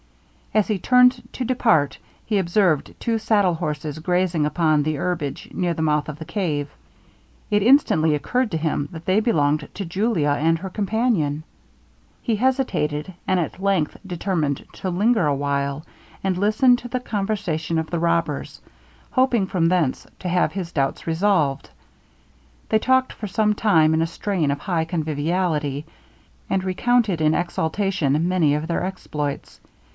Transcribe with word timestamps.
As 0.53 0.67
he 0.67 0.79
turned 0.79 1.23
to 1.31 1.45
depart, 1.45 1.99
he 2.25 2.39
observed 2.39 2.93
two 2.99 3.19
saddle 3.19 3.53
horses 3.53 3.99
grazing 3.99 4.45
upon 4.45 4.81
the 4.83 4.95
herbage 4.95 5.47
near 5.53 5.75
the 5.75 5.83
mouth 5.83 6.09
of 6.09 6.17
the 6.19 6.25
cave. 6.25 6.69
It 7.51 7.61
instantly 7.63 8.15
occurred 8.15 8.49
to 8.51 8.57
him 8.57 8.89
that 8.91 9.05
they 9.05 9.19
belonged 9.21 9.69
to 9.75 9.85
Julia 9.85 10.31
and 10.31 10.57
her 10.59 10.71
companion. 10.71 11.43
He 12.21 12.35
hesitated, 12.35 13.13
and 13.27 13.39
at 13.39 13.61
length 13.63 13.95
determined 14.05 14.65
to 14.73 14.89
linger 14.89 15.25
awhile, 15.27 15.85
and 16.23 16.35
listen 16.35 16.75
to 16.77 16.87
the 16.89 16.99
conversation 16.99 17.77
of 17.79 17.91
the 17.91 17.99
robbers, 17.99 18.59
hoping 19.11 19.45
from 19.45 19.67
thence 19.67 20.05
to 20.19 20.27
have 20.27 20.51
his 20.51 20.71
doubts 20.73 21.07
resolved. 21.07 21.69
They 22.69 22.79
talked 22.79 23.13
for 23.13 23.27
some 23.27 23.53
time 23.53 23.93
in 23.93 24.01
a 24.01 24.07
strain 24.07 24.49
of 24.51 24.59
high 24.61 24.83
conviviality, 24.83 25.85
and 26.49 26.63
recounted 26.63 27.21
in 27.21 27.35
exultation 27.35 28.27
many 28.27 28.55
of 28.55 28.67
their 28.67 28.83
exploits. 28.83 29.61